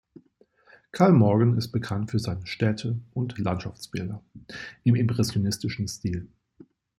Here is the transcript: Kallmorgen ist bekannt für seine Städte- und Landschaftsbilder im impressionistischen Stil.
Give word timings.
Kallmorgen 0.91 1.57
ist 1.59 1.71
bekannt 1.71 2.09
für 2.09 2.17
seine 2.17 2.47
Städte- 2.47 2.99
und 3.13 3.37
Landschaftsbilder 3.37 4.23
im 4.83 4.95
impressionistischen 4.95 5.87
Stil. 5.87 6.27